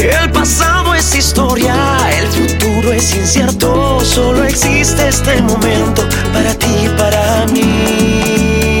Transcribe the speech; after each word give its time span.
El 0.00 0.30
pasado 0.32 0.94
es 0.94 1.14
historia, 1.14 1.74
el 2.18 2.26
futuro 2.28 2.90
es 2.92 3.14
incierto. 3.14 4.00
Solo 4.02 4.44
existe 4.44 5.08
este 5.08 5.42
momento 5.42 6.08
para 6.32 6.54
ti 6.54 6.86
y 6.86 6.88
para 6.96 7.46
mí. 7.48 8.72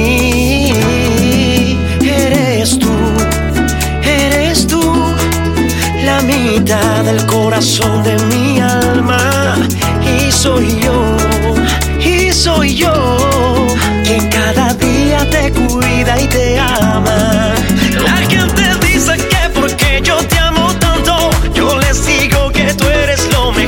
Eres 2.00 2.78
tú, 2.78 2.90
eres 4.02 4.66
tú, 4.66 4.80
la 6.04 6.22
mitad 6.22 7.04
del 7.04 7.26
corazón 7.26 8.02
de 8.02 8.16
mi 8.24 8.58
alma. 8.58 9.56
Y 10.00 10.32
soy 10.32 10.80
yo, 10.80 11.16
y 12.00 12.32
soy 12.32 12.76
yo, 12.76 13.09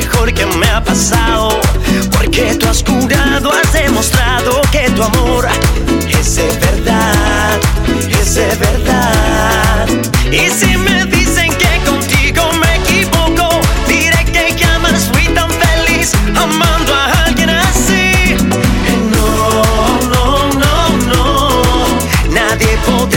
mejor 0.02 0.32
que 0.32 0.46
me 0.46 0.66
ha 0.68 0.82
pasado. 0.82 1.60
Porque 2.10 2.54
tú 2.58 2.68
has 2.68 2.82
curado, 2.82 3.52
has 3.52 3.72
demostrado 3.72 4.60
que 4.70 4.90
tu 4.90 5.02
amor 5.02 5.46
es 6.08 6.36
de 6.36 6.48
verdad, 6.66 7.60
es 8.20 8.34
de 8.34 8.54
verdad. 8.56 9.86
Y 10.30 10.48
si 10.50 10.76
me 10.76 11.04
dicen 11.06 11.50
que 11.54 11.72
contigo 11.88 12.42
me 12.60 12.76
equivoco, 12.76 13.60
diré 13.88 14.24
que 14.24 14.56
jamás 14.58 15.08
fui 15.12 15.26
tan 15.34 15.50
feliz 15.50 16.12
amando 16.34 16.94
a 16.94 17.24
alguien 17.26 17.50
así. 17.50 18.36
No, 19.14 19.28
no, 20.12 20.24
no, 20.62 20.74
no, 21.12 21.84
nadie 22.30 22.76
podrá 22.86 23.11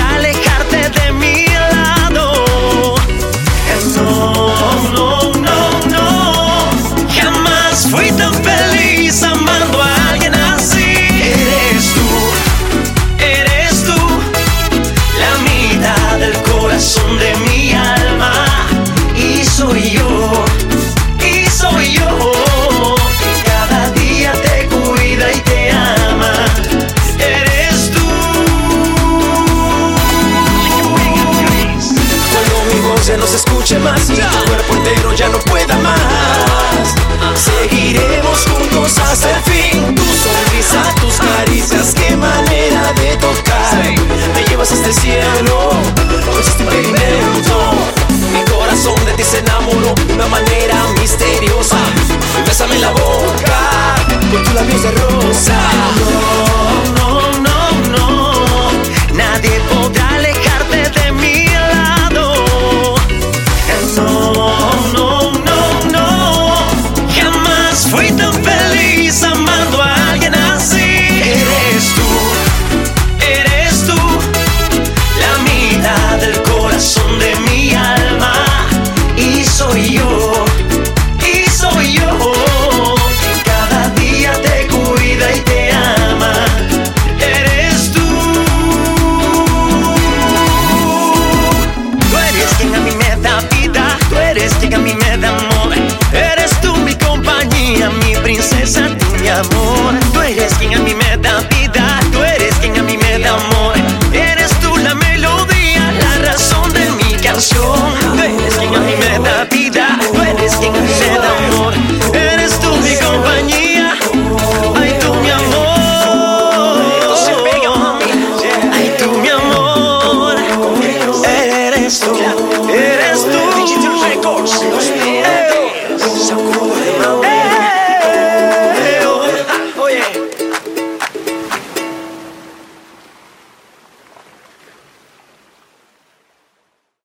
labios 54.55 54.83
de 54.83 54.91
rosa. 54.91 56.04